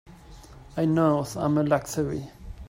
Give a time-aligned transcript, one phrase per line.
[0.75, 2.31] I knows I'm a luxury.